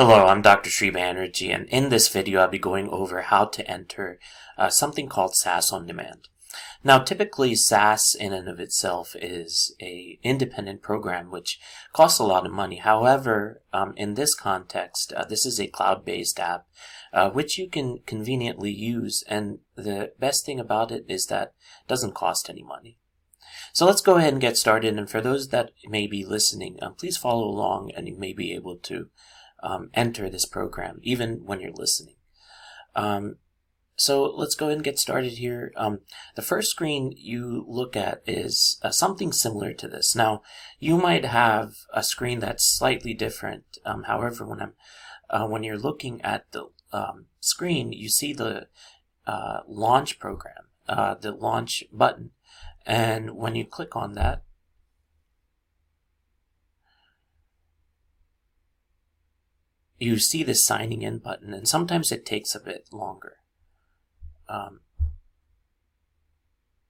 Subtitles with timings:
[0.00, 0.70] Hello, I'm Dr.
[0.70, 4.20] Sri Banerjee, and in this video I'll be going over how to enter
[4.56, 6.28] uh, something called SAS on Demand.
[6.84, 11.58] Now, typically SAS in and of itself is a independent program which
[11.92, 12.76] costs a lot of money.
[12.76, 16.68] However, um, in this context, uh, this is a cloud-based app
[17.12, 21.88] uh, which you can conveniently use, and the best thing about it is that it
[21.88, 22.98] doesn't cost any money.
[23.72, 24.96] So let's go ahead and get started.
[24.96, 28.54] And for those that may be listening, um, please follow along, and you may be
[28.54, 29.08] able to
[29.62, 32.16] um, enter this program, even when you're listening.
[32.94, 33.36] Um,
[33.96, 35.72] so let's go ahead and get started here.
[35.76, 36.00] Um,
[36.36, 40.14] the first screen you look at is uh, something similar to this.
[40.14, 40.42] Now,
[40.78, 43.64] you might have a screen that's slightly different.
[43.84, 44.72] Um, however, when I'm
[45.30, 48.68] uh, when you're looking at the um, screen, you see the
[49.26, 52.30] uh, launch program, uh, the launch button,
[52.86, 54.42] and when you click on that,
[59.98, 63.36] you see the signing in button, and sometimes it takes a bit longer.
[64.48, 64.80] Um,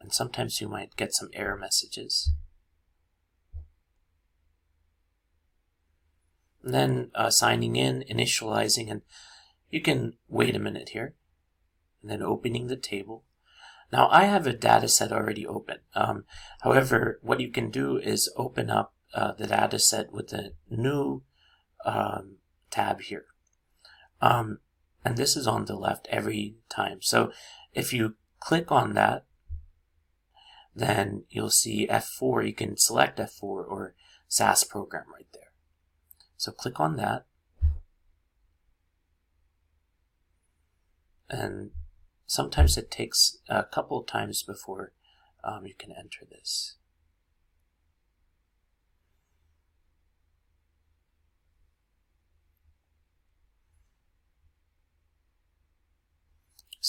[0.00, 2.32] and sometimes you might get some error messages.
[6.62, 9.02] And then uh, signing in, initializing, and
[9.70, 11.14] you can wait a minute here,
[12.02, 13.24] and then opening the table.
[13.92, 15.78] Now I have a data set already open.
[15.94, 16.24] Um,
[16.60, 21.22] however, what you can do is open up uh, the data set with a new
[21.84, 22.36] um,
[22.70, 23.26] tab here.
[24.20, 24.58] Um,
[25.04, 26.98] and this is on the left every time.
[27.00, 27.32] So
[27.72, 29.24] if you click on that,
[30.74, 32.46] then you'll see F4.
[32.46, 33.94] You can select F4 or
[34.28, 35.52] SAS program right there.
[36.36, 37.26] So click on that.
[41.28, 41.70] And
[42.26, 44.92] sometimes it takes a couple times before
[45.44, 46.76] um, you can enter this.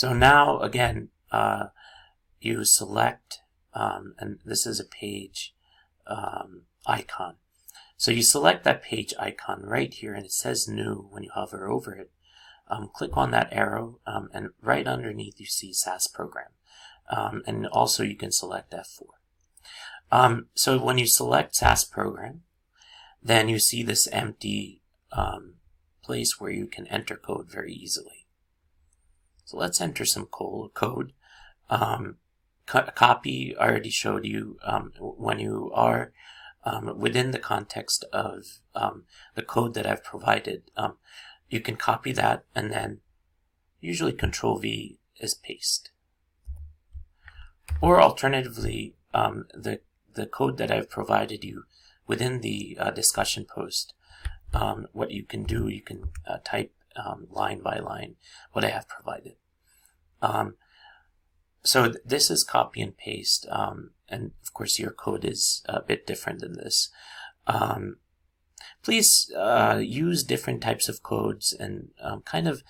[0.01, 1.65] So now, again, uh,
[2.39, 3.41] you select,
[3.75, 5.53] um, and this is a page
[6.07, 7.35] um, icon.
[7.97, 11.69] So you select that page icon right here, and it says new when you hover
[11.69, 12.09] over it.
[12.67, 16.49] Um, click on that arrow, um, and right underneath you see SAS program.
[17.07, 19.05] Um, and also you can select F4.
[20.11, 22.41] Um, so when you select SAS program,
[23.21, 24.81] then you see this empty
[26.03, 28.20] place where you can enter code very easily.
[29.51, 31.11] So let's enter some code.
[31.69, 32.15] Um,
[32.65, 36.13] copy, I already showed you um, when you are
[36.63, 38.45] um, within the context of
[38.75, 39.03] um,
[39.35, 40.71] the code that I've provided.
[40.77, 40.93] Um,
[41.49, 43.01] you can copy that and then
[43.81, 45.91] usually Control V is paste.
[47.81, 49.81] Or alternatively, um, the,
[50.13, 51.63] the code that I've provided you
[52.07, 53.93] within the uh, discussion post,
[54.93, 58.15] what you can do, you can uh, type um, line by line
[58.51, 59.35] what I have provided.
[60.21, 60.55] Um,
[61.63, 65.81] so th this is copy and paste, um, and of course your code is a
[65.81, 66.89] bit different than this.
[67.47, 67.97] Um,
[68.83, 72.63] please uh, use different types of codes and um, kind of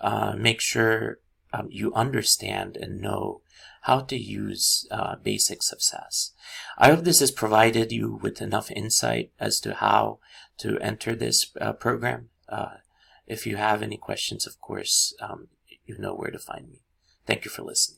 [0.00, 1.18] uh, make sure
[1.52, 3.42] um, you understand and know
[3.82, 6.32] how to use uh, basics of SAS.
[6.76, 10.18] I hope this has provided you with enough insight as to how
[10.58, 12.28] to enter this uh, program.
[13.28, 15.48] If you have any questions, of course, um,
[15.84, 16.80] you know where to find me.
[17.26, 17.97] Thank you for listening.